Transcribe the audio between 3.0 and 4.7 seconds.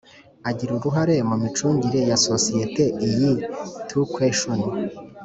iyi to question